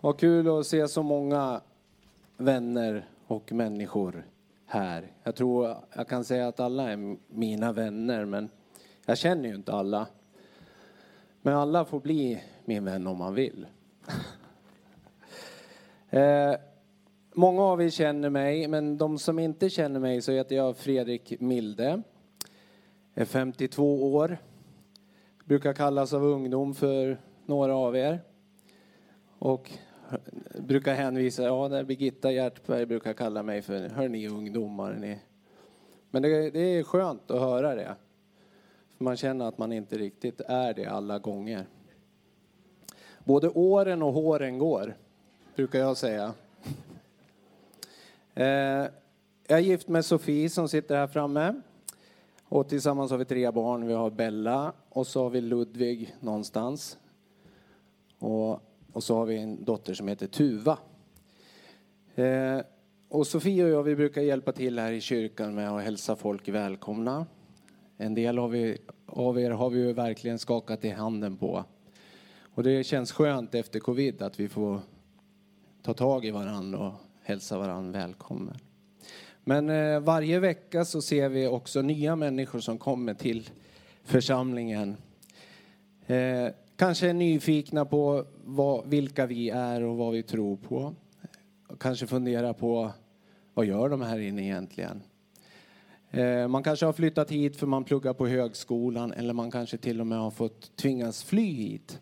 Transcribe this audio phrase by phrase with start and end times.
[0.00, 1.60] Vad kul att se så många
[2.36, 4.26] vänner och människor
[4.66, 5.12] här.
[5.22, 8.48] Jag tror jag kan säga att alla är mina vänner, men
[9.06, 10.06] jag känner ju inte alla.
[11.42, 13.66] Men alla får bli min vän om man vill.
[16.10, 16.54] eh,
[17.34, 21.40] många av er känner mig, men de som inte känner mig så heter jag Fredrik
[21.40, 22.02] Milde.
[23.14, 24.38] Är 52 år.
[25.44, 28.20] Brukar kallas av ungdom för några av er.
[29.38, 29.70] Och
[30.54, 35.18] brukar hänvisa, ja, när Birgitta Hjärtberg brukar kalla mig för, hör ni ungdomar, ni.
[36.10, 37.94] Men det, det är skönt att höra det.
[38.96, 41.66] För man känner att man inte riktigt är det alla gånger.
[43.24, 44.96] Både åren och håren går,
[45.54, 46.34] brukar jag säga.
[48.34, 48.46] Eh,
[49.46, 51.60] jag är gift med Sofie som sitter här framme.
[52.48, 53.86] Och tillsammans har vi tre barn.
[53.86, 56.98] Vi har Bella och så har vi Ludvig någonstans.
[58.18, 58.60] Och
[58.96, 60.78] och så har vi en dotter som heter Tuva.
[62.14, 62.60] Eh,
[63.08, 66.48] och Sofie och jag vi brukar hjälpa till här i kyrkan med att hälsa folk
[66.48, 67.26] välkomna.
[67.96, 71.64] En del av er, av er har vi ju verkligen skakat i handen på.
[72.54, 74.80] Och det känns skönt efter covid att vi får
[75.82, 78.58] ta tag i varandra och hälsa varandra välkommen.
[79.44, 83.50] Men eh, varje vecka så ser vi också nya människor som kommer till
[84.04, 84.96] församlingen.
[86.06, 90.94] Eh, Kanske är nyfikna på vad, vilka vi är och vad vi tror på.
[91.80, 92.90] Kanske fundera på
[93.54, 95.02] vad gör de här inne egentligen?
[96.10, 100.00] Eh, man kanske har flyttat hit för man pluggar på högskolan eller man kanske till
[100.00, 102.00] och med har fått tvingas fly hit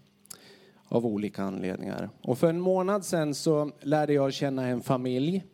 [0.88, 2.10] av olika anledningar.
[2.22, 5.44] Och för en månad sedan så lärde jag känna en familj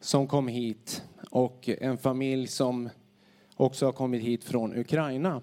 [0.00, 2.88] som kom hit och en familj som
[3.56, 5.42] också har kommit hit från Ukraina.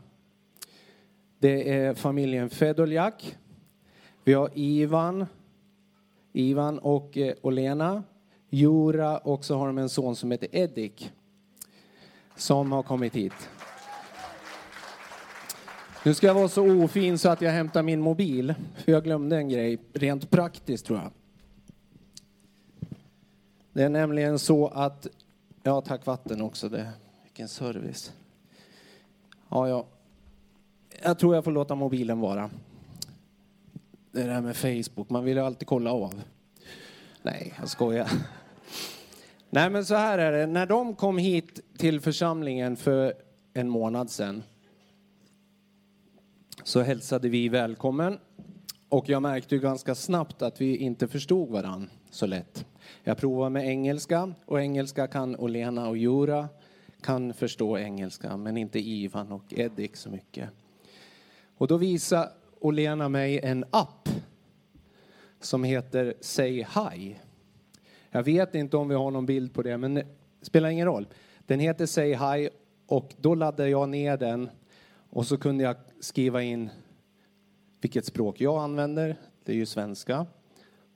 [1.43, 3.37] Det är familjen Fedoljak.
[4.23, 5.25] Vi har Ivan,
[6.33, 8.03] Ivan och eh, Olena.
[8.49, 11.11] Jura och så har de en son som heter Edik.
[12.35, 13.49] Som har kommit hit.
[16.05, 18.53] Nu ska jag vara så ofin så att jag hämtar min mobil.
[18.75, 21.11] För jag glömde en grej, rent praktiskt tror jag.
[23.73, 25.07] Det är nämligen så att,
[25.63, 26.89] ja tack vatten också, det,
[27.23, 28.13] vilken service.
[29.49, 29.85] Ja, ja,
[31.03, 32.49] jag tror jag får låta mobilen vara.
[34.11, 36.21] Det där med Facebook, man vill ju alltid kolla av.
[37.21, 38.11] Nej, jag skojar.
[39.49, 40.47] Nej, men så här är det.
[40.47, 43.13] När de kom hit till församlingen för
[43.53, 44.43] en månad sedan
[46.63, 48.19] så hälsade vi välkommen.
[48.89, 52.65] Och jag märkte ju ganska snabbt att vi inte förstod varann så lätt.
[53.03, 56.49] Jag provade med engelska och engelska kan Olena och Jura
[57.01, 60.49] kan förstå engelska men inte Ivan och Edik så mycket.
[61.57, 64.09] Och då visade Olena mig en app
[65.39, 67.15] som heter Say Hi.
[68.09, 70.05] Jag vet inte om vi har någon bild på det, men det
[70.41, 71.07] spelar ingen roll.
[71.45, 72.49] Den heter Say Hi
[72.87, 74.49] och då laddade jag ner den
[75.09, 76.69] och så kunde jag skriva in
[77.81, 80.25] vilket språk jag använder, det är ju svenska.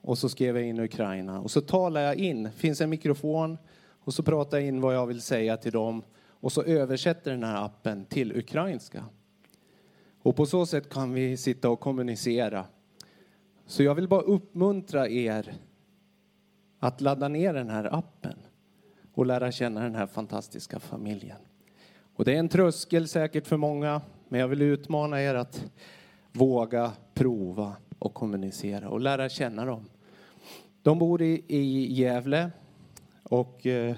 [0.00, 3.58] Och så skrev jag in Ukraina och så talar jag in, finns en mikrofon
[3.88, 6.02] och så pratar jag in vad jag vill säga till dem
[6.40, 9.04] och så översätter den här appen till ukrainska.
[10.28, 12.64] Och på så sätt kan vi sitta och kommunicera.
[13.66, 15.54] Så jag vill bara uppmuntra er
[16.78, 18.38] att ladda ner den här appen
[19.14, 21.36] och lära känna den här fantastiska familjen.
[22.14, 25.64] Och det är en tröskel säkert för många, men jag vill utmana er att
[26.32, 29.84] våga prova och kommunicera och lära känna dem.
[30.82, 32.50] De bor i, i Gävle
[33.22, 33.96] och eh,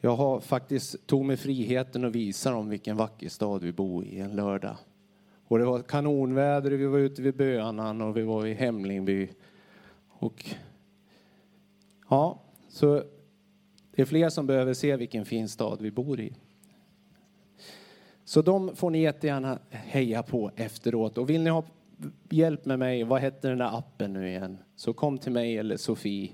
[0.00, 4.20] jag har faktiskt tog mig friheten att visa dem vilken vacker stad vi bor i
[4.20, 4.76] en lördag.
[5.44, 9.28] Och det var kanonväder, vi var ute vid Bönan och vi var i Hemlingby.
[10.08, 10.44] Och
[12.10, 13.02] ja, så
[13.94, 16.32] det är fler som behöver se vilken fin stad vi bor i.
[18.24, 21.18] Så de får ni jättegärna heja på efteråt.
[21.18, 21.64] Och vill ni ha
[22.30, 24.58] hjälp med mig, vad heter den där appen nu igen?
[24.76, 26.30] Så kom till mig eller Sofie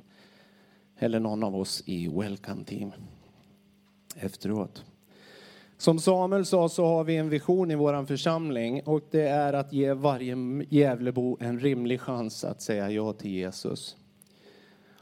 [0.99, 2.93] eller någon av oss i Welcome Team
[4.14, 4.84] efteråt.
[5.76, 9.72] Som Samuel sa så har vi en vision i vår församling och det är att
[9.72, 10.37] ge varje
[10.69, 13.96] Gävlebo en rimlig chans att säga ja till Jesus.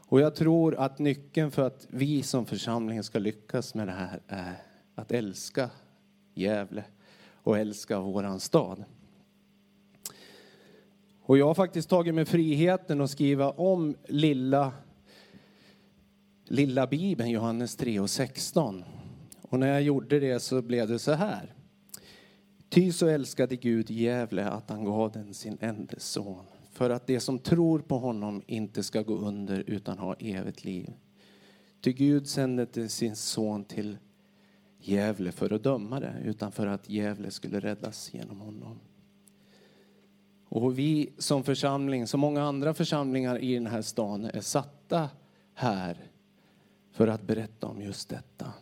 [0.07, 4.19] Och jag tror att nyckeln för att vi som församling ska lyckas med det här
[4.27, 4.53] är
[4.95, 5.69] att älska
[6.33, 6.83] Gävle
[7.33, 8.83] och älska våran stad.
[11.21, 14.71] Och jag har faktiskt tagit mig friheten att skriva om lilla,
[16.45, 18.83] lilla Bibeln, Johannes 3 och 16.
[19.53, 21.53] Och när jag gjorde det så blev det så här.
[22.69, 27.19] Ty så älskade Gud Gävle att han gav den sin enda son för att det
[27.19, 30.93] som tror på honom inte ska gå under utan ha evigt liv.
[31.81, 33.97] Ty Gud sände inte sin son till
[34.79, 38.79] Gävle för att döma det, utan för att Gävle skulle räddas genom honom.
[40.49, 45.09] Och vi som församling, som många andra församlingar i den här stan, är satta
[45.53, 45.97] här
[46.91, 48.53] för att berätta om just detta.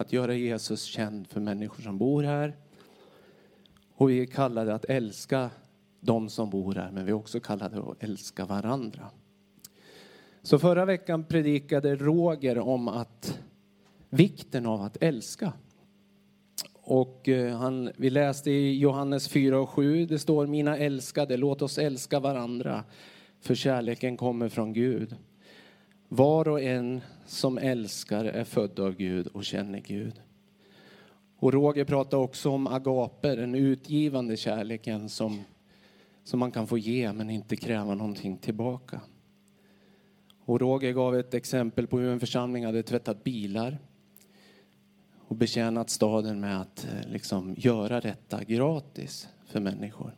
[0.00, 2.56] Att göra Jesus känd för människor som bor här.
[3.94, 5.50] Och vi är kallade att älska
[6.00, 9.06] de som bor här, men vi är också kallade att älska varandra.
[10.42, 13.38] Så förra veckan predikade Roger om att
[14.10, 15.52] vikten av att älska.
[16.72, 21.62] Och eh, han, vi läste i Johannes 4 och 7, det står mina älskade, låt
[21.62, 22.84] oss älska varandra,
[23.40, 25.16] för kärleken kommer från Gud.
[26.12, 30.20] Var och en som älskar är född av Gud och känner Gud.
[31.36, 35.44] Och Roger pratade också om agaper, den utgivande kärleken som,
[36.24, 39.00] som man kan få ge men inte kräva någonting tillbaka.
[40.44, 43.78] Och Roger gav ett exempel på hur en församling hade tvättat bilar
[45.18, 50.16] och betjänat staden med att eh, liksom göra detta gratis för människor.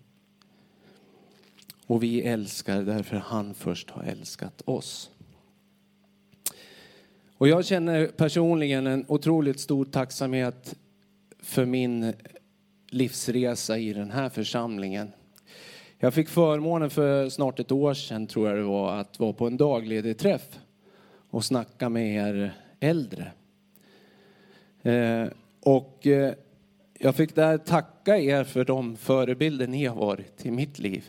[1.87, 5.12] Och vi älskar därför han först har älskat oss.
[7.43, 10.75] Och jag känner personligen en otroligt stor tacksamhet
[11.39, 12.13] för min
[12.91, 15.13] livsresa i den här församlingen.
[15.99, 19.47] Jag fick förmånen för snart ett år sedan, tror jag det var, att vara på
[19.47, 20.59] en dagledig träff
[21.31, 23.33] och snacka med er äldre.
[24.83, 25.27] Eh,
[25.61, 26.35] och eh,
[26.99, 31.05] jag fick där tacka er för de förebilder ni har varit i mitt liv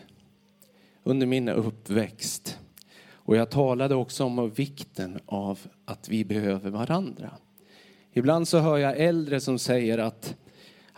[1.04, 2.60] under min uppväxt.
[3.26, 7.32] Och jag talade också om vikten av att vi behöver varandra.
[8.14, 10.36] Ibland så hör jag äldre som säger att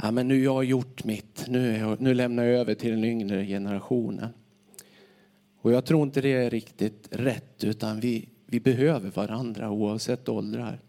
[0.01, 3.03] ja, men nu har jag gjort mitt, nu, jag, nu lämnar jag över till den
[3.03, 4.29] yngre generationen.
[5.61, 10.79] Och jag tror inte det är riktigt rätt, utan vi, vi behöver varandra oavsett åldrar.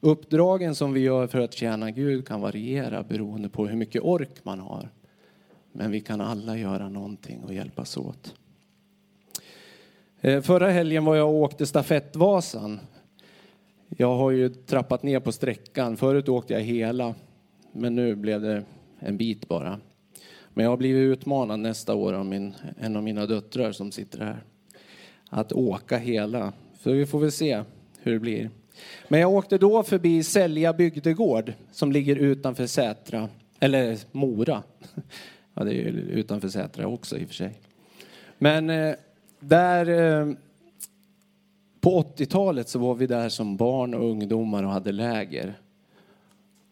[0.00, 4.44] Uppdragen som vi gör för att tjäna Gud kan variera beroende på hur mycket ork
[4.44, 4.90] man har.
[5.72, 8.34] Men vi kan alla göra någonting och hjälpas åt.
[10.20, 12.80] Eh, förra helgen var jag och åkte stafettvasan.
[13.88, 15.96] Jag har ju trappat ner på sträckan.
[15.96, 17.14] Förut åkte jag hela,
[17.72, 18.62] men nu blev det
[18.98, 19.80] en bit bara.
[20.48, 24.18] Men jag har blivit utmanad nästa år av min, en av mina döttrar som sitter
[24.18, 24.42] här.
[25.30, 26.52] Att åka hela.
[26.80, 27.62] Så vi får väl se
[28.02, 28.50] hur det blir.
[29.08, 33.28] Men jag åkte då förbi Sälja bygdegård som ligger utanför Sätra,
[33.60, 34.62] eller Mora.
[35.54, 37.58] Ja, det är ju utanför Sätra också i och för sig.
[38.38, 38.94] Men eh,
[39.40, 40.34] där eh,
[41.80, 45.54] på 80-talet så var vi där som barn och ungdomar och hade läger.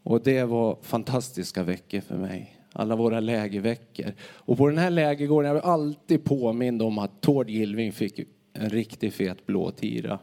[0.02, 2.56] Och det var fantastiska veckor för mig.
[2.72, 4.12] Alla våra lägerveckor.
[4.20, 8.20] Och på den här lägergården, jag var alltid påmind om att Tord Gilving fick
[8.52, 10.18] en riktigt fet blå tira.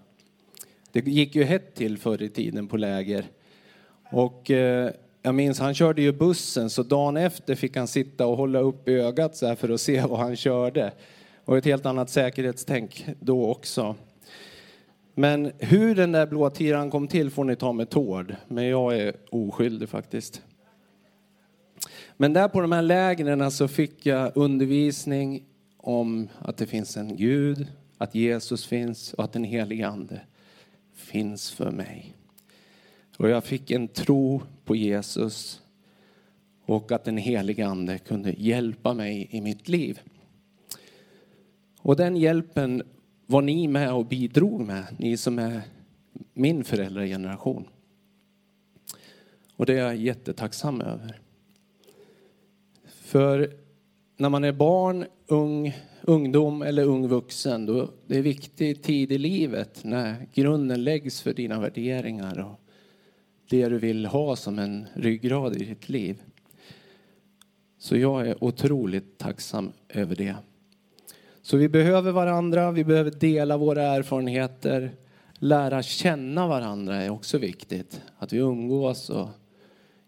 [0.91, 3.25] Det gick ju hett till förr i tiden på läger.
[4.11, 4.91] Och eh,
[5.21, 8.87] jag minns, han körde ju bussen, så dagen efter fick han sitta och hålla upp
[8.87, 10.91] ögat så här för att se vad han körde.
[11.45, 13.95] Och ett helt annat säkerhetstänk då också.
[15.15, 18.35] Men hur den där blåa tiran kom till får ni ta med tård.
[18.47, 20.41] Men jag är oskyldig faktiskt.
[22.17, 25.43] Men där på de här lägren så fick jag undervisning
[25.77, 27.67] om att det finns en Gud,
[27.97, 30.21] att Jesus finns och att den helige Ande
[30.95, 32.13] finns för mig.
[33.17, 35.61] Och jag fick en tro på Jesus
[36.65, 40.01] och att den helige Ande kunde hjälpa mig i mitt liv.
[41.83, 42.83] Och den hjälpen
[43.25, 45.61] var ni med och bidrog med, ni som är
[46.33, 47.67] min föräldrageneration.
[49.55, 51.19] Och det är jag jättetacksam över.
[52.85, 53.53] För
[54.17, 59.17] när man är barn, ung, ungdom eller ung vuxen, då det är viktig tid i
[59.17, 62.59] livet när grunden läggs för dina värderingar och
[63.49, 66.21] det du vill ha som en ryggrad i ditt liv.
[67.77, 70.35] Så jag är otroligt tacksam över det.
[71.45, 74.91] Så vi behöver varandra, vi behöver dela våra erfarenheter.
[75.33, 78.01] Lära känna varandra är också viktigt.
[78.17, 79.29] Att vi umgås och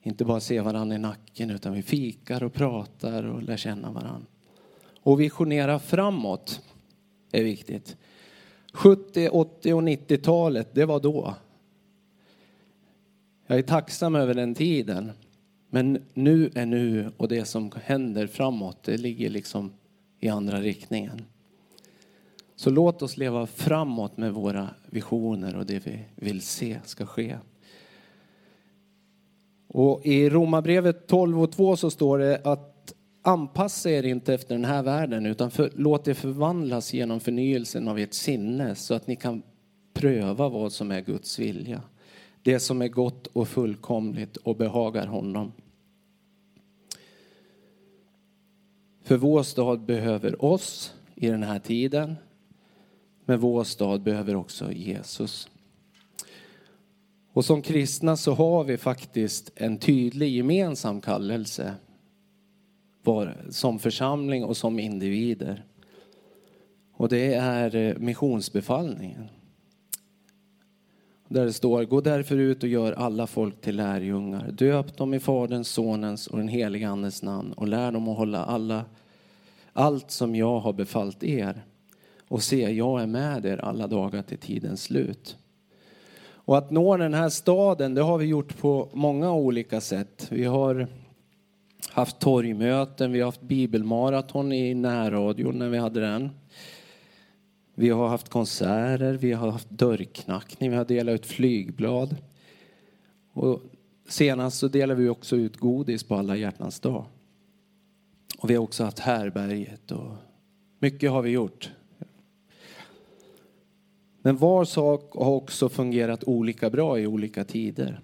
[0.01, 4.27] inte bara ser varandra i nacken utan vi fikar och pratar och lär känna varandra.
[4.99, 6.61] Och visionera framåt
[7.31, 7.97] är viktigt.
[8.73, 11.35] 70, 80 och 90-talet, det var då.
[13.47, 15.11] Jag är tacksam över den tiden.
[15.69, 19.71] Men nu är nu och det som händer framåt, det ligger liksom
[20.19, 21.25] i andra riktningen.
[22.55, 27.37] Så låt oss leva framåt med våra visioner och det vi vill se ska ske.
[29.67, 34.65] Och I Romarbrevet 12 och 2 så står det att anpassa er inte efter den
[34.65, 39.15] här världen utan för, låt er förvandlas genom förnyelsen av ert sinne så att ni
[39.15, 39.41] kan
[39.93, 41.81] pröva vad som är Guds vilja.
[42.43, 45.51] Det som är gott och fullkomligt och behagar honom.
[49.05, 52.15] För vår stad behöver oss i den här tiden.
[53.25, 55.49] Men vår stad behöver också Jesus.
[57.33, 61.75] Och som kristna så har vi faktiskt en tydlig gemensam kallelse
[63.49, 65.65] som församling och som individer.
[66.93, 69.29] Och det är eh, missionsbefallningen.
[71.35, 74.51] Där det står, gå därför ut och gör alla folk till lärjungar.
[74.51, 78.45] Döp dem i Faderns, Sonens och den helige Andes namn och lär dem att hålla
[78.45, 78.85] alla,
[79.73, 81.63] allt som jag har befallt er.
[82.27, 85.37] Och se, jag är med er alla dagar till tidens slut.
[86.27, 90.27] Och att nå den här staden, det har vi gjort på många olika sätt.
[90.31, 90.87] Vi har
[91.89, 96.29] haft torgmöten, vi har haft bibelmaraton i närradion när vi hade den.
[97.77, 102.15] Vi har haft konserter, vi har haft dörrknackning, vi har delat ut flygblad.
[103.33, 103.61] Och
[104.07, 107.05] senast så delade vi också ut godis på alla hjärtans dag.
[108.37, 110.11] Och vi har också haft härberget och
[110.79, 111.71] mycket har vi gjort.
[114.21, 118.01] Men var sak har också fungerat olika bra i olika tider.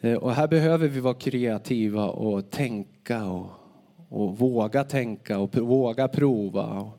[0.00, 3.50] Eh, och här behöver vi vara kreativa och tänka och,
[4.08, 6.92] och våga tänka och våga prova.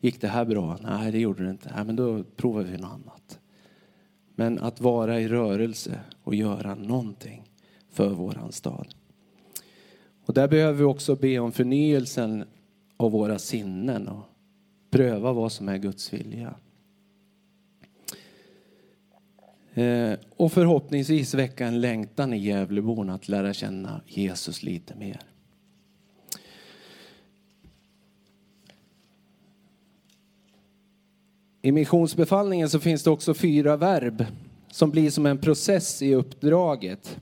[0.00, 0.78] Gick det här bra?
[0.82, 1.72] Nej, det gjorde det inte.
[1.76, 3.38] Nej, men då provar vi något annat.
[4.34, 7.42] Men att vara i rörelse och göra någonting
[7.90, 8.86] för våran stad.
[10.26, 12.44] Och där behöver vi också be om förnyelsen
[12.96, 14.24] av våra sinnen och
[14.90, 16.54] pröva vad som är Guds vilja.
[19.74, 25.20] Eh, och förhoppningsvis väcka en längtan i Gävleborna att lära känna Jesus lite mer.
[31.66, 34.26] I missionsbefallningen så finns det också fyra verb
[34.70, 37.20] som blir som en process i uppdraget.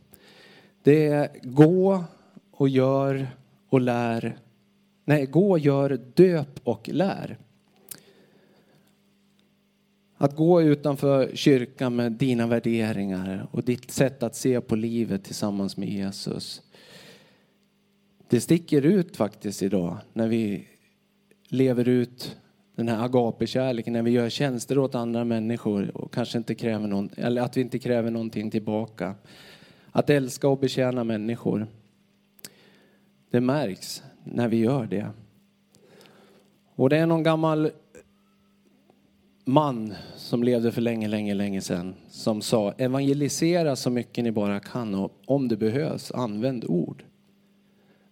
[0.83, 2.05] Det är gå
[2.51, 3.29] och gör
[3.69, 4.39] och lär.
[5.05, 7.39] Nej, gå, gör, döp och lär.
[10.17, 15.77] Att gå utanför kyrkan med dina värderingar och ditt sätt att se på livet tillsammans
[15.77, 16.63] med Jesus.
[18.29, 20.69] Det sticker ut faktiskt idag när vi
[21.49, 22.37] lever ut
[22.75, 27.11] den här agapekärleken, när vi gör tjänster åt andra människor och kanske inte kräver någon,
[27.17, 29.15] eller att vi inte kräver någonting tillbaka.
[29.93, 31.67] Att älska och betjäna människor.
[33.31, 35.11] Det märks när vi gör det.
[36.75, 37.71] Och det är någon gammal
[39.45, 44.61] man som levde för länge, länge, länge sedan som sa evangelisera så mycket ni bara
[44.61, 47.05] kan och om det behövs, använd ord.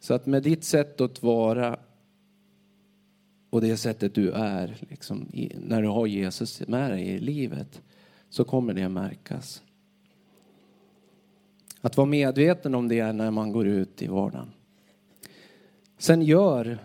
[0.00, 1.78] Så att med ditt sätt att vara
[3.52, 5.28] och det sättet du är, liksom,
[5.58, 7.82] när du har Jesus med dig i livet,
[8.28, 9.62] så kommer det märkas.
[11.80, 14.50] Att vara medveten om det när man går ut i vardagen.
[15.98, 16.78] Sen gör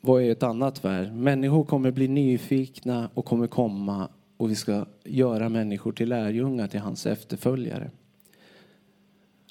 [0.00, 4.86] vad är ett annat värld, Människor kommer bli nyfikna och kommer komma och vi ska
[5.04, 7.90] göra människor till lärjungar till hans efterföljare.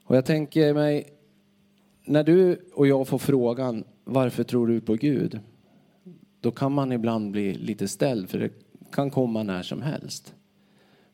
[0.03, 1.07] Och jag tänker mig,
[2.05, 5.39] när du och jag får frågan varför tror du på Gud?
[6.41, 8.51] Då kan man ibland bli lite ställd för det
[8.91, 10.33] kan komma när som helst.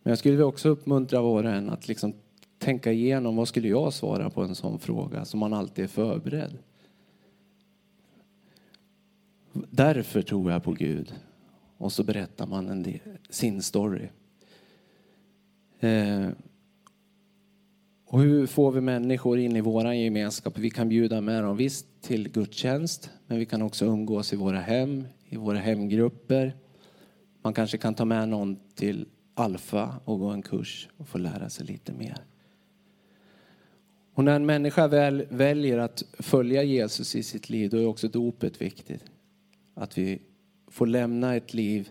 [0.04, 2.14] Men jag skulle också uppmuntra var och en att liksom
[2.58, 6.58] tänka igenom vad skulle jag svara på en sån fråga så man alltid är förberedd.
[9.54, 11.14] Därför tror jag på Gud.
[11.78, 13.00] Och så berättar man en del,
[13.30, 14.08] sin story.
[15.80, 16.28] Eh,
[18.14, 20.58] och hur får vi människor in i vår gemenskap?
[20.58, 24.60] Vi kan bjuda med dem visst till gudstjänst, men vi kan också umgås i våra
[24.60, 26.54] hem, i våra hemgrupper.
[27.42, 31.50] Man kanske kan ta med någon till Alfa och gå en kurs och få lära
[31.50, 32.18] sig lite mer.
[34.14, 38.08] Och när en människa väl väljer att följa Jesus i sitt liv, då är också
[38.08, 39.04] dopet viktigt.
[39.74, 40.22] Att vi
[40.68, 41.90] får lämna ett liv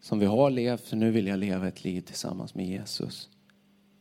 [0.00, 3.28] som vi har levt, för nu vill jag leva ett liv tillsammans med Jesus.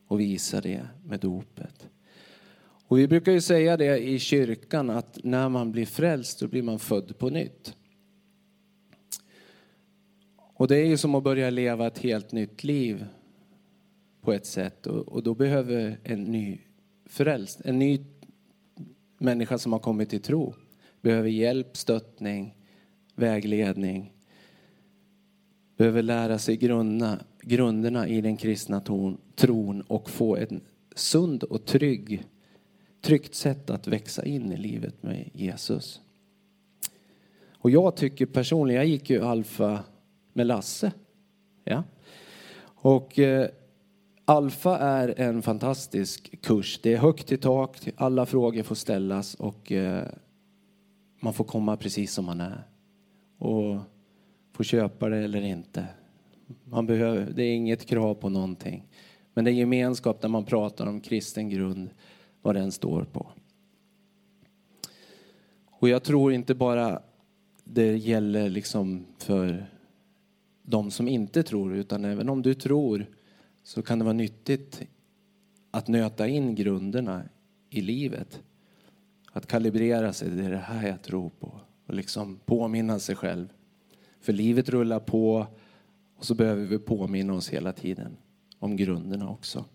[0.09, 1.89] Och visa det med dopet.
[2.61, 6.63] Och vi brukar ju säga det i kyrkan att när man blir frälst då blir
[6.63, 7.75] man född på nytt.
[10.35, 13.05] Och det är ju som att börja leva ett helt nytt liv
[14.21, 14.87] på ett sätt.
[14.87, 16.59] Och, då behöver en ny
[17.05, 18.05] frälst, en ny
[19.17, 20.53] människa som har kommit till tro,
[21.01, 22.55] behöver hjälp, stöttning,
[23.15, 24.13] vägledning.
[25.77, 28.81] Behöver lära sig grunna grunderna i den kristna
[29.35, 30.61] tron och få en
[30.95, 32.23] sund och trygg
[33.01, 36.01] tryggt sätt att växa in i livet med Jesus.
[37.57, 39.83] Och jag tycker personligen, jag gick ju Alfa
[40.33, 40.91] med Lasse.
[41.63, 41.83] Ja.
[42.61, 43.49] Och eh,
[44.25, 46.79] Alfa är en fantastisk kurs.
[46.83, 50.07] Det är högt i tak, alla frågor får ställas och eh,
[51.19, 52.63] man får komma precis som man är.
[53.37, 53.79] Och
[54.53, 55.87] får köpa det eller inte.
[56.63, 58.87] Man behöver, det är inget krav på någonting.
[59.33, 61.89] Men det är gemenskap där man pratar om kristen grund,
[62.41, 63.27] vad den står på.
[65.65, 67.01] Och jag tror inte bara
[67.63, 69.69] det gäller liksom för
[70.63, 73.05] de som inte tror, utan även om du tror
[73.63, 74.81] så kan det vara nyttigt
[75.71, 77.23] att nöta in grunderna
[77.69, 78.41] i livet.
[79.31, 81.59] Att kalibrera sig, det är det här jag tror på.
[81.85, 83.47] Och liksom påminna sig själv.
[84.21, 85.47] För livet rullar på
[86.19, 88.17] och så behöver vi påminna oss hela tiden
[88.59, 89.65] om grunderna också.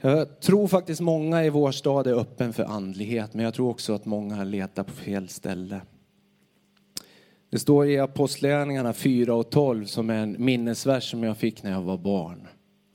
[0.00, 3.94] Jag tror faktiskt många i vår stad är öppen för andlighet, men jag tror också
[3.94, 5.80] att många letar på fel ställe.
[7.50, 11.70] Det står i Apostlagärningarna 4 och 12 som är en minnesvers som jag fick när
[11.70, 12.48] jag var barn.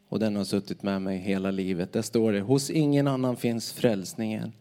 [0.09, 1.93] Och den har suttit med mig hela livet.
[1.93, 4.51] Där står det, hos ingen annan finns frälsningen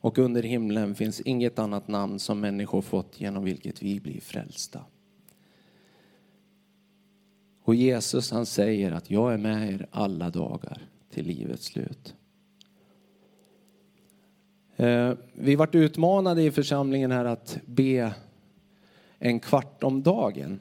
[0.00, 4.80] och under himlen finns inget annat namn som människor fått genom vilket vi blir frälsta.
[7.70, 10.78] Och Jesus han säger att jag är med er alla dagar
[11.10, 12.14] till livets slut.
[14.76, 18.14] Eh, vi vart utmanade i församlingen här att be
[19.18, 20.60] en kvart om dagen.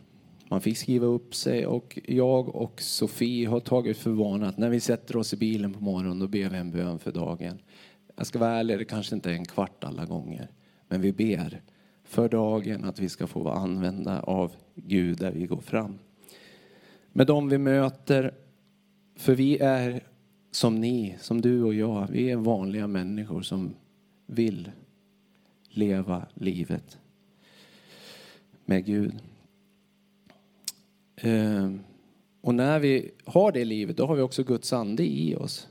[0.50, 4.70] Man fick skriva upp sig och jag och Sofie har tagit för vana att när
[4.70, 7.60] vi sätter oss i bilen på morgonen då ber vi en bön för dagen.
[8.16, 10.48] Jag ska vara ärlig, det kanske inte är en kvart alla gånger.
[10.88, 11.62] Men vi ber
[12.04, 16.00] för dagen att vi ska få vara använda av Gud där vi går fram.
[17.13, 18.34] Med dem vi möter,
[19.16, 20.04] för vi är
[20.51, 23.75] som ni, som du och jag, vi är vanliga människor som
[24.25, 24.72] vill
[25.70, 26.98] leva livet
[28.66, 29.13] med Gud.
[31.16, 31.80] Ehm,
[32.42, 35.67] och när vi har det livet, då har vi också Guds ande i oss.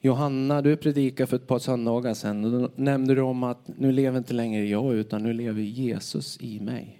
[0.00, 3.92] Johanna, du predikade för ett par söndagar sedan och då nämnde du om att nu
[3.92, 6.97] lever inte längre jag utan nu lever Jesus i mig.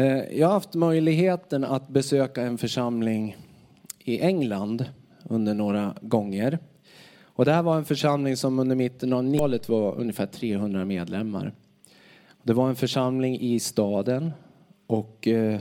[0.00, 3.36] Eh, jag har haft möjligheten att besöka en församling
[3.98, 4.84] i England
[5.24, 6.58] under några gånger.
[7.22, 11.52] Och det här var en församling som under mitten av 90-talet var ungefär 300 medlemmar.
[12.42, 14.30] Det var en församling i staden
[14.86, 15.60] och eh,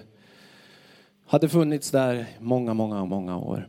[1.25, 3.67] hade funnits där många, många, många år.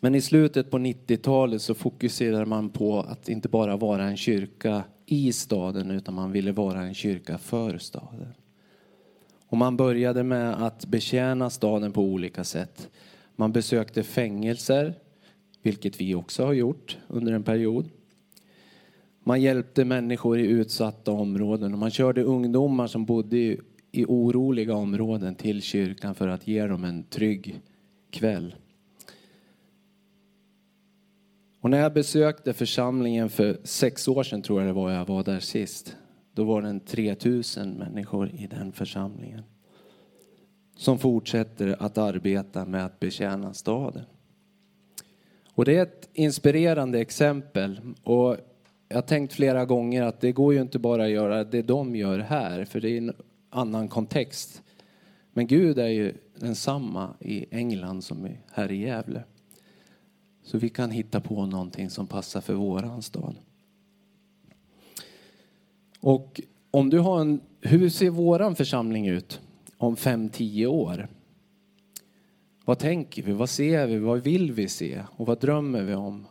[0.00, 4.84] Men i slutet på 90-talet så fokuserade man på att inte bara vara en kyrka
[5.06, 8.34] i staden utan man ville vara en kyrka för staden.
[9.54, 12.90] Och man började med att betjäna staden på olika sätt.
[13.36, 14.94] Man besökte fängelser,
[15.62, 17.88] vilket vi också har gjort under en period.
[19.24, 25.34] Man hjälpte människor i utsatta områden och man körde ungdomar som bodde i, oroliga områden
[25.34, 27.60] till kyrkan för att ge dem en trygg
[28.10, 28.54] kväll.
[31.60, 35.24] Och när jag besökte församlingen för sex år sedan tror jag det var jag var
[35.24, 35.96] där sist.
[36.34, 39.42] Då var det 3000 människor i den församlingen.
[40.76, 44.04] Som fortsätter att arbeta med att betjäna staden.
[45.54, 47.80] Och det är ett inspirerande exempel.
[48.02, 48.36] Och
[48.88, 51.96] jag har tänkt flera gånger att det går ju inte bara att göra det de
[51.96, 53.12] gör här, för det är en
[53.50, 54.62] annan kontext.
[55.32, 59.24] Men Gud är ju densamma i England som här i Gävle.
[60.42, 63.34] Så vi kan hitta på någonting som passar för våran stad.
[66.04, 66.40] Och
[66.70, 69.40] om du har en, hur ser våran församling ut
[69.76, 71.08] om fem tio år?
[72.64, 73.32] Vad tänker vi?
[73.32, 73.98] Vad ser vi?
[73.98, 75.02] Vad vill vi se?
[75.16, 76.26] Och vad drömmer vi om?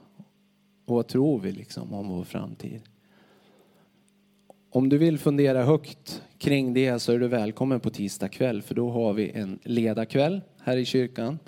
[0.86, 2.82] Och vad tror vi liksom om vår framtid?
[4.70, 8.76] Om du vill fundera högt kring det så är du välkommen på tisdag kväll för
[8.76, 11.40] då har vi en ledarkväll här i kyrkan.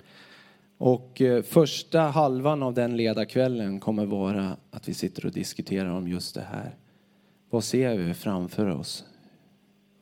[0.78, 6.08] Och eh, första halvan av den ledarkvällen kommer vara att vi sitter och diskuterar om
[6.08, 6.74] just det här.
[7.50, 9.04] Vad ser vi framför oss?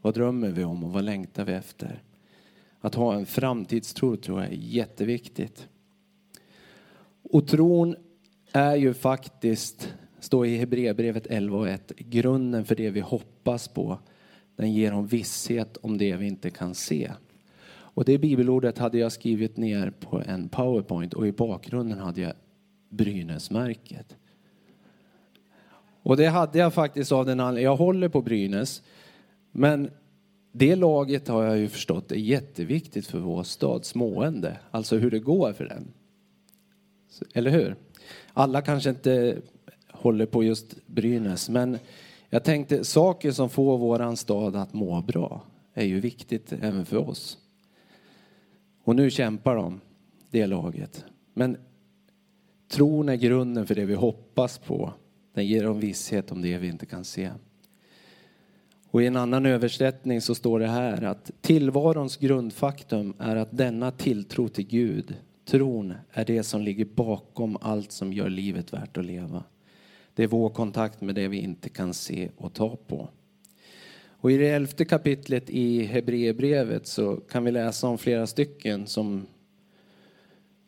[0.03, 2.03] Vad drömmer vi om och vad längtar vi efter?
[2.81, 5.69] Att ha en framtidstro tror jag är jätteviktigt.
[7.23, 7.97] Och tron
[8.53, 13.99] är ju faktiskt, står i Hebreerbrevet 11 och 1, grunden för det vi hoppas på.
[14.57, 17.13] Den ger en visshet om det vi inte kan se.
[17.67, 22.33] Och det bibelordet hade jag skrivit ner på en powerpoint och i bakgrunden hade jag
[22.89, 24.17] Brynäsmärket.
[26.05, 28.83] Och det hade jag faktiskt av den anledningen, jag håller på Brynäs,
[29.53, 29.91] men
[30.53, 35.19] det laget har jag ju förstått är jätteviktigt för vår stads mående, alltså hur det
[35.19, 35.89] går för den.
[37.35, 37.77] Eller hur?
[38.33, 39.37] Alla kanske inte
[39.91, 41.79] håller på just Brynäs, men
[42.31, 45.43] jag tänkte saker som får våran stad att må bra
[45.75, 47.39] är ju viktigt även för oss.
[48.85, 49.81] Och nu kämpar de,
[50.31, 51.05] det laget.
[51.35, 51.57] Men
[52.69, 54.93] tron är grunden för det vi hoppas på.
[55.35, 57.31] Den ger dem visshet om det vi inte kan se.
[58.91, 63.91] Och i en annan översättning så står det här att tillvarons grundfaktum är att denna
[63.91, 69.05] tilltro till Gud, tron, är det som ligger bakom allt som gör livet värt att
[69.05, 69.45] leva.
[70.15, 73.09] Det är vår kontakt med det vi inte kan se och ta på.
[74.25, 79.27] Och i det elfte kapitlet i Hebreerbrevet så kan vi läsa om flera stycken som,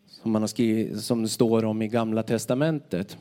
[0.07, 3.19] som, man har skrivit, som det står om i Gamla Testamentet.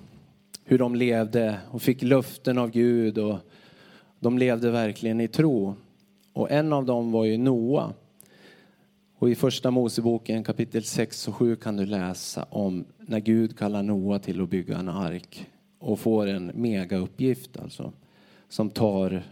[0.68, 3.38] Hur de levde och fick löften av Gud och
[4.20, 5.76] de levde verkligen i tro.
[6.34, 7.94] Och en av dem var ju Noa.
[9.18, 13.84] Och i första Moseboken kapitel 6 och 7 kan du läsa om när Gud kallar
[13.84, 15.50] Noa till att bygga en ark
[15.80, 17.92] och får en megauppgift alltså
[18.50, 19.24] som tar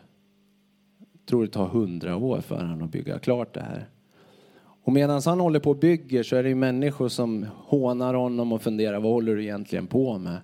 [1.25, 3.85] tror det tar hundra år för honom att bygga klart det här.
[4.83, 8.51] Och medan han håller på och bygger så är det ju människor som hånar honom
[8.51, 10.37] och funderar vad håller du egentligen på med?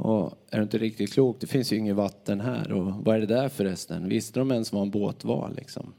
[0.00, 1.40] Och är det inte riktigt klokt?
[1.40, 4.08] Det finns ju inget vatten här och vad är det där förresten?
[4.08, 5.92] Visste de ens vad en båt var liksom?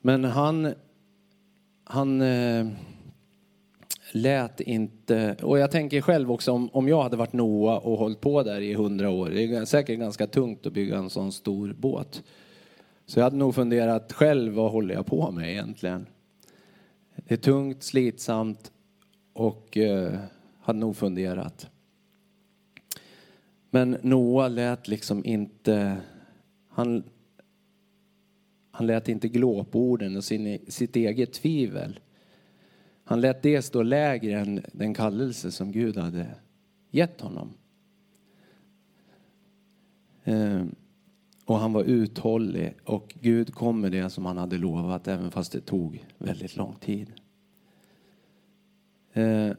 [0.00, 0.74] Men han,
[1.84, 2.66] han eh,
[4.12, 8.20] lät inte, och jag tänker själv också om, om jag hade varit Noa och hållit
[8.20, 11.74] på där i hundra år, det är säkert ganska tungt att bygga en sån stor
[11.78, 12.22] båt.
[13.06, 16.06] Så jag hade nog funderat själv, vad håller jag på med egentligen?
[17.16, 18.72] Det är tungt, slitsamt
[19.32, 20.18] och eh,
[20.60, 21.70] hade nog funderat.
[23.70, 25.96] Men Noa lät liksom inte,
[26.68, 27.04] han,
[28.70, 32.00] han lät inte glåporden och sin, sitt eget tvivel
[33.08, 36.26] han lät det stå lägre än den kallelse som Gud hade
[36.90, 37.54] gett honom.
[40.24, 40.74] Ehm,
[41.44, 45.52] och han var uthållig och Gud kom med det som han hade lovat även fast
[45.52, 47.12] det tog väldigt lång tid.
[49.12, 49.54] Ehm,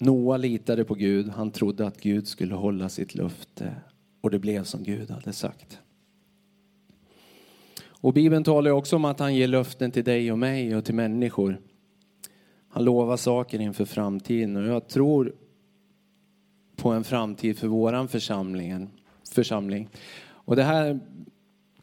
[0.00, 1.28] Noa litade på Gud.
[1.28, 3.74] Han trodde att Gud skulle hålla sitt löfte
[4.20, 5.78] och det blev som Gud hade sagt.
[7.82, 10.94] Och Bibeln talar också om att han ger löften till dig och mig och till
[10.94, 11.60] människor.
[12.68, 15.32] Han lovar saker inför framtiden och jag tror
[16.76, 18.88] på en framtid för våran församling.
[19.34, 19.88] församling.
[20.22, 21.00] Och det här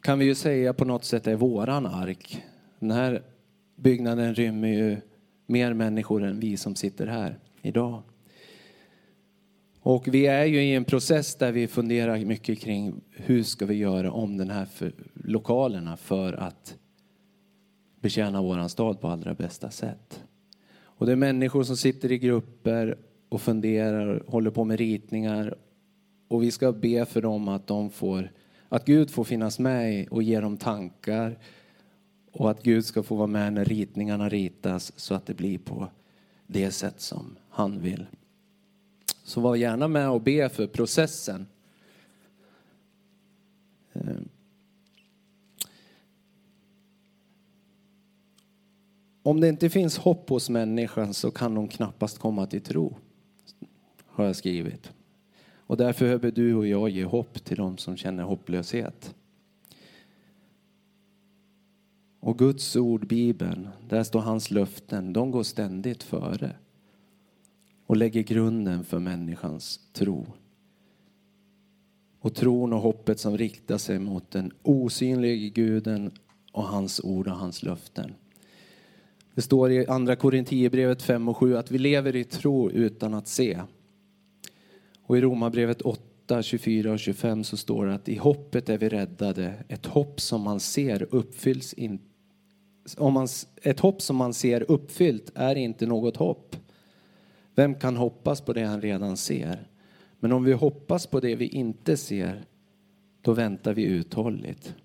[0.02, 2.44] kan vi ju säga på något sätt är våran ark.
[2.80, 3.22] Den här
[3.76, 4.98] byggnaden rymmer ju
[5.46, 8.04] mer människor än vi som sitter här idag.
[9.80, 13.76] Och vi är ju i en process där vi funderar mycket kring hur ska vi
[13.76, 16.78] göra om den här för, lokalerna för att
[18.02, 20.24] betjäna våran stad på allra bästa sätt.
[20.80, 22.98] Och det är människor som sitter i grupper
[23.30, 25.56] och funderar, håller på med ritningar
[26.28, 28.32] och vi ska be för dem att de får,
[28.70, 31.38] att Gud får finnas med och ge dem tankar
[32.32, 35.88] och att Gud ska få vara med när ritningarna ritas så att det blir på
[36.48, 38.06] det sätt som han vill.
[39.24, 41.48] Så var gärna med och be för processen.
[43.94, 44.18] Eh.
[49.24, 52.98] Om det inte finns hopp hos människan så kan de knappast komma till tro,
[54.06, 54.92] har jag skrivit.
[55.56, 59.16] Och därför behöver du och jag ge hopp till dem som känner hopplöshet.
[62.20, 66.56] Och Guds ord, Bibeln, där står hans löften, de går ständigt före
[67.86, 70.26] och lägger grunden för människans tro.
[72.20, 76.12] Och tron och hoppet som riktar sig mot den osynlige guden
[76.52, 78.14] och hans ord och hans löften.
[79.36, 83.28] Det står i andra Korinthierbrevet 5 och 7 att vi lever i tro utan att
[83.28, 83.62] se.
[85.02, 86.02] Och i Romarbrevet 8,
[86.42, 89.54] 24 och 25 så står det att i hoppet är vi räddade.
[89.68, 92.04] Ett hopp som man ser uppfylls inte
[92.98, 93.28] om man,
[93.62, 96.56] ett hopp som man ser uppfyllt är inte något hopp.
[97.56, 99.68] Vem kan hoppas på det han redan ser?
[100.20, 102.46] Men om vi hoppas på det vi inte ser,
[103.22, 104.76] då väntar vi uthålligt.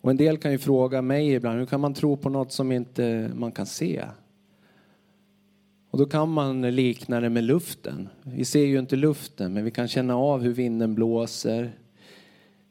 [0.00, 2.72] Och en del kan ju fråga mig ibland, hur kan man tro på något som
[2.72, 4.04] inte man kan se?
[5.94, 8.08] Och då kan man likna det med luften.
[8.22, 11.72] Vi ser ju inte luften, men vi kan känna av hur vinden blåser.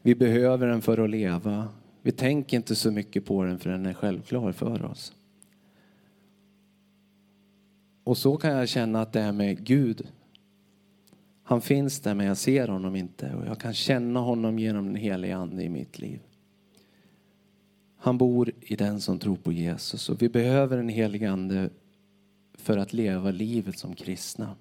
[0.01, 1.67] Vi behöver den för att leva.
[2.01, 5.13] Vi tänker inte så mycket på den för den är självklar för oss.
[8.03, 10.07] Och så kan jag känna att det är med Gud.
[11.43, 14.95] Han finns där men jag ser honom inte och jag kan känna honom genom den
[14.95, 16.19] heliga ande i mitt liv.
[17.97, 21.69] Han bor i den som tror på Jesus och vi behöver den helige ande
[22.53, 24.55] för att leva livet som kristna.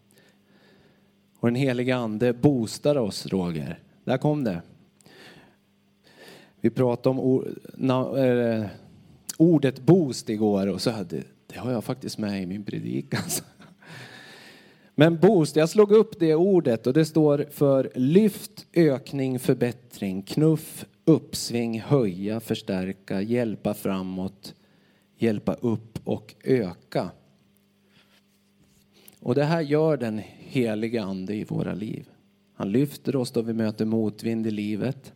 [1.38, 3.78] Och den heliga ande boostar oss, Roger.
[4.05, 4.62] Där kom det.
[6.61, 8.66] Vi pratade om eh,
[9.37, 13.22] ordet boost igår och så hade, det har jag faktiskt med i min predikan.
[14.94, 20.85] Men boost, jag slog upp det ordet och det står för lyft, ökning, förbättring, knuff,
[21.05, 24.55] uppsving, höja, förstärka, hjälpa framåt,
[25.18, 27.11] hjälpa upp och öka.
[29.22, 32.08] Och det här gör den heliga ande i våra liv.
[32.54, 35.12] Han lyfter oss då vi möter motvind i livet.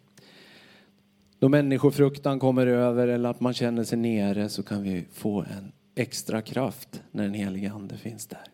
[1.38, 5.72] Då människofruktan kommer över eller att man känner sig nere så kan vi få en
[5.94, 8.44] extra kraft när den heliga ande finns där.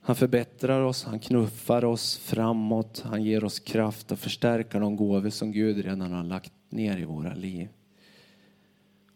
[0.00, 5.30] Han förbättrar oss, han knuffar oss framåt, han ger oss kraft att förstärka de gåvor
[5.30, 7.68] som Gud redan har lagt ner i våra liv.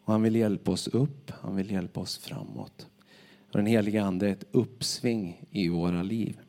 [0.04, 2.86] Och han vill hjälpa oss upp, han vill hjälpa oss framåt.
[3.54, 6.40] Och den heliga Ande är ett uppsving i våra liv.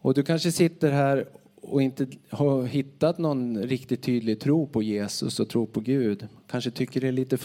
[0.00, 5.40] Och du kanske sitter här och inte har hittat någon riktigt tydlig tro på Jesus
[5.40, 6.28] och tro på Gud.
[6.46, 7.38] Kanske tycker det är lite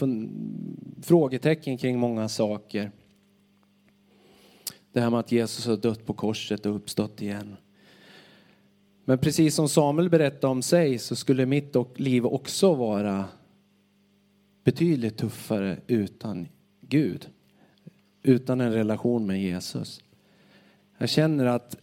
[1.02, 2.92] frågetecken kring många saker.
[4.92, 7.56] Det här med att Jesus har dött på korset och uppstått igen.
[9.06, 13.26] Men precis som Samuel berättade om sig så skulle mitt liv också vara
[14.64, 16.48] betydligt tuffare utan
[16.90, 17.28] Gud.
[18.24, 20.02] Utan en relation med Jesus.
[20.98, 21.78] Jag känner att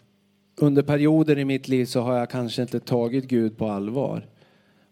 [0.57, 4.27] under perioder i mitt liv så har jag kanske inte tagit Gud på allvar.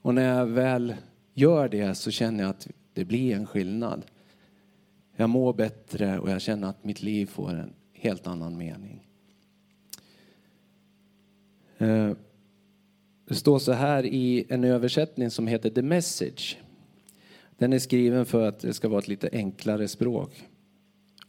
[0.03, 0.94] Och när jag väl
[1.35, 4.03] gör det så känner jag att det blir en skillnad.
[5.16, 9.07] Jag mår bättre och jag känner att mitt liv får en helt annan mening.
[11.79, 12.11] Eh,
[13.29, 16.59] det står så här i en översättning som heter The Message.
[17.59, 20.49] Den är skriven för att det ska vara ett lite enklare språk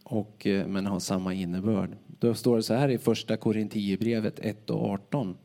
[0.03, 1.97] och, eh, men har samma innebörd.
[2.19, 5.37] Då står det så här i första Korinthierbrevet 1 och 18.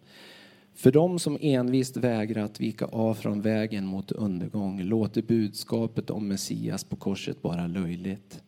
[0.74, 6.28] För dem som envist vägrar att vika av från vägen mot undergång låter budskapet om
[6.28, 8.42] Messias på korset bara löjligt.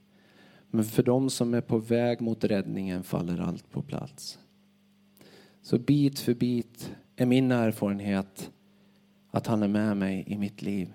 [0.71, 4.39] Men för dem som är på väg mot räddningen faller allt på plats.
[5.63, 8.51] Så bit för bit är min erfarenhet
[9.31, 10.93] att han är med mig i mitt liv.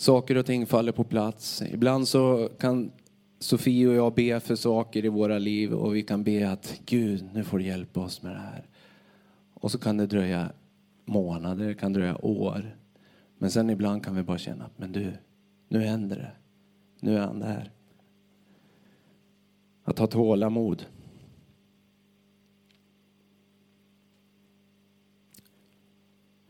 [0.00, 1.62] Saker och ting faller på plats.
[1.62, 2.92] Ibland så kan
[3.38, 7.28] Sofie och jag be för saker i våra liv och vi kan be att Gud,
[7.32, 8.66] nu får du hjälpa oss med det här.
[9.54, 10.52] Och så kan det dröja
[11.04, 12.76] månader, det kan dröja år.
[13.38, 15.12] Men sen ibland kan vi bara känna, men du,
[15.68, 16.32] nu händer det.
[17.00, 17.70] Nu är han där.
[19.84, 20.84] Att ha tålamod.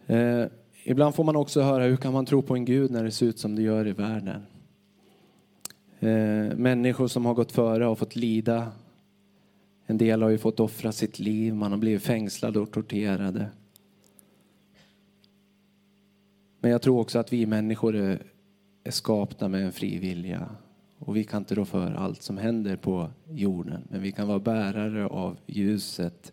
[0.06, 0.46] Eh,
[0.84, 3.26] ibland får man också höra hur kan man tro på en Gud när det ser
[3.26, 4.42] ut som det gör i världen.
[6.00, 8.72] Eh, människor som har gått före har fått lida.
[9.86, 13.46] En del har ju fått offra sitt liv, man har blivit fängslade och torterade.
[16.60, 18.22] Men jag tror också att vi människor är
[18.84, 20.48] är skapta med en fri vilja.
[20.98, 24.38] Och vi kan inte rå för allt som händer på jorden, men vi kan vara
[24.38, 26.32] bärare av ljuset.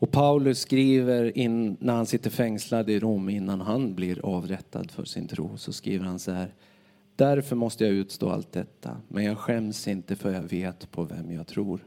[0.00, 5.04] Och Paulus skriver in, när han sitter fängslad i Rom innan han blir avrättad för
[5.04, 6.54] sin tro, så skriver han så här.
[7.16, 11.32] Därför måste jag utstå allt detta, men jag skäms inte för jag vet på vem
[11.32, 11.86] jag tror.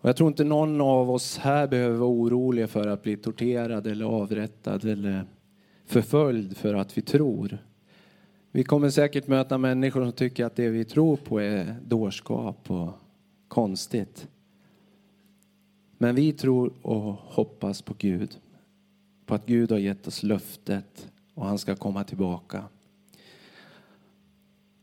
[0.00, 3.86] Och jag tror inte någon av oss här behöver vara orolig för att bli torterad
[3.86, 5.24] eller avrättad eller
[5.86, 7.58] förföljd för att vi tror.
[8.50, 12.92] Vi kommer säkert möta människor som tycker att det vi tror på är dårskap och
[13.48, 14.28] konstigt.
[15.98, 18.38] Men vi tror och hoppas på Gud.
[19.26, 22.64] På att Gud har gett oss löftet och han ska komma tillbaka.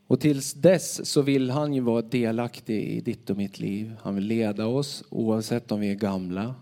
[0.08, 3.95] Och tills dess så vill han ju vara delaktig i ditt och mitt liv.
[4.01, 6.56] Han vill leda oss oavsett om vi är gamla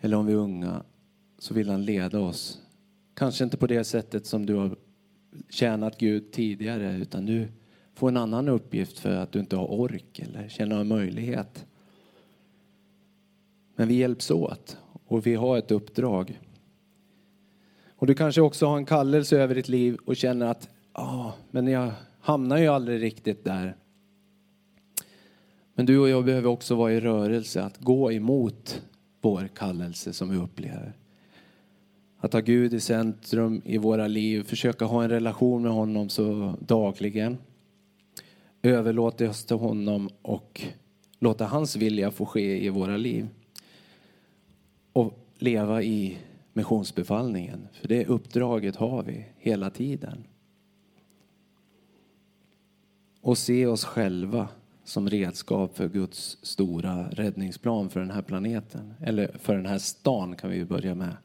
[0.00, 0.82] eller om vi är unga.
[1.38, 2.62] Så vill han leda oss
[3.14, 4.76] Kanske inte på det sättet som du har
[5.48, 7.48] tjänat Gud tidigare utan du
[7.94, 11.66] får en annan uppgift för att du inte har ork eller känner möjlighet.
[13.76, 16.40] Men vi hjälps åt och vi har ett uppdrag.
[18.02, 21.34] Och du kanske också har en kallelse över ditt liv och känner att ja, ah,
[21.50, 23.76] men jag hamnar ju aldrig riktigt där.
[25.74, 28.82] Men du och jag behöver också vara i rörelse, att gå emot
[29.20, 30.92] vår kallelse som vi upplever.
[32.18, 36.54] Att ha Gud i centrum i våra liv, försöka ha en relation med honom så
[36.60, 37.38] dagligen.
[38.62, 40.62] överlåta oss till honom och
[41.18, 43.28] låta hans vilja få ske i våra liv.
[44.92, 46.18] Och leva i
[46.52, 50.24] missionsbefallningen, för det uppdraget har vi hela tiden.
[53.20, 54.48] Och se oss själva
[54.84, 58.94] som redskap för Guds stora räddningsplan för den här planeten.
[59.00, 61.16] Eller för den här stan kan vi ju börja med.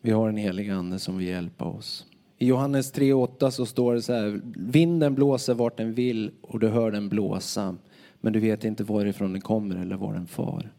[0.00, 2.06] Vi har en helig ande som vill hjälpa oss.
[2.38, 6.68] I Johannes 3.8 så står det så här, vinden blåser vart den vill och du
[6.68, 7.76] hör den blåsa,
[8.26, 10.72] men du vet inte varifrån den kommer eller var den far.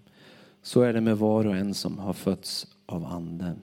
[0.62, 3.60] Så är det med var och en som har fötts av anden.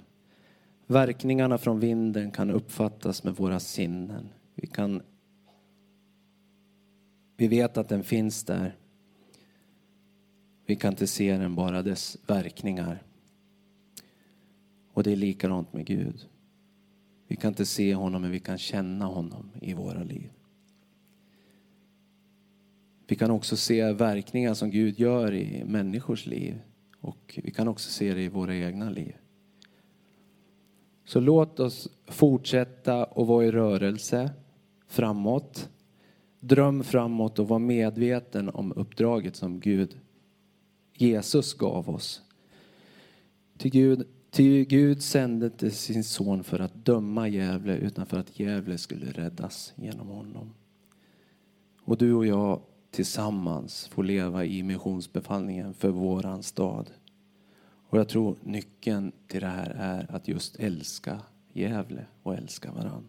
[0.87, 4.29] Verkningarna från vinden kan uppfattas med våra sinnen.
[4.55, 5.03] Vi, kan,
[7.37, 8.77] vi vet att den finns där.
[10.67, 13.03] Vi kan inte se den, bara dess verkningar.
[14.93, 16.29] Och det är likadant med Gud.
[17.27, 20.31] Vi kan inte se honom, men vi kan känna honom i våra liv.
[23.07, 26.61] Vi kan också se verkningar som Gud gör i människors liv.
[27.01, 29.17] Och vi kan också se det i våra egna liv.
[31.05, 34.31] Så låt oss fortsätta att vara i rörelse
[34.87, 35.69] framåt.
[36.41, 39.99] Dröm framåt och var medveten om uppdraget som Gud,
[40.97, 42.23] Jesus gav oss.
[43.59, 48.41] Till Gud, till Gud sände inte sin son för att döma Gävle utan för att
[48.41, 50.55] Gävle skulle räddas genom honom.
[51.85, 52.61] Och du och jag
[52.95, 56.91] tillsammans får leva i missionsbefallningen för våran stad.
[57.89, 61.21] Och jag tror nyckeln till det här är att just älska
[61.53, 63.09] Gävle och älska varann.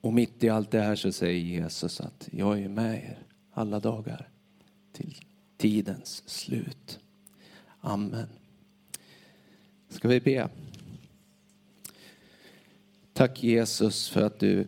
[0.00, 3.18] Och mitt i allt det här så säger Jesus att jag är med er
[3.52, 4.28] alla dagar
[4.92, 5.16] till
[5.56, 7.00] tidens slut.
[7.80, 8.28] Amen.
[9.88, 10.48] Ska vi be?
[13.12, 14.66] Tack Jesus för att du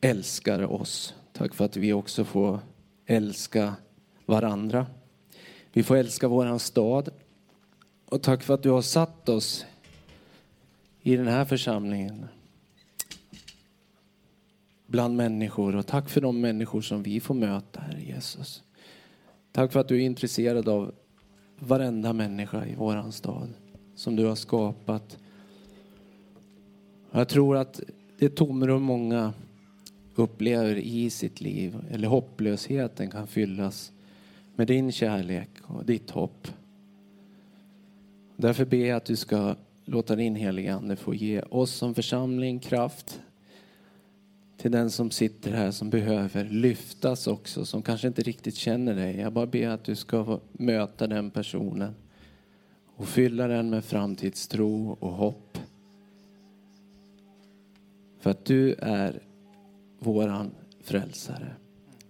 [0.00, 1.14] älskar oss.
[1.32, 2.60] Tack för att vi också får
[3.06, 3.74] älska
[4.26, 4.86] varandra.
[5.72, 7.08] Vi får älska våran stad.
[8.08, 9.66] Och tack för att du har satt oss
[11.02, 12.26] i den här församlingen
[14.86, 18.62] bland människor och tack för de människor som vi får möta, Herre Jesus.
[19.52, 20.94] Tack för att du är intresserad av
[21.58, 23.48] varenda människa i våran stad
[23.94, 25.18] som du har skapat.
[27.10, 27.80] Jag tror att
[28.18, 29.32] det tomrum många
[30.18, 33.92] upplever i sitt liv, eller hopplösheten kan fyllas
[34.54, 36.48] med din kärlek och ditt hopp.
[38.36, 42.58] Därför ber jag att du ska låta din heliga Ande få ge oss som församling
[42.58, 43.20] kraft
[44.56, 49.16] till den som sitter här som behöver lyftas också, som kanske inte riktigt känner dig.
[49.16, 51.94] Jag bara ber att du ska möta den personen
[52.96, 55.58] och fylla den med framtidstro och hopp.
[58.20, 59.22] För att du är
[59.98, 61.56] våran frälsare,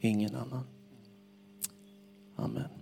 [0.01, 0.65] ingen annan.
[2.37, 2.76] Amen.